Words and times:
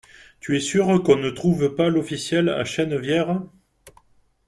Tu 0.39 0.57
es 0.57 0.59
sûre 0.59 1.03
qu'on 1.03 1.15
ne 1.17 1.29
trouve 1.29 1.75
pas 1.75 1.89
l'Officiel 1.89 2.49
à 2.49 2.65
Chennevières? 2.65 3.41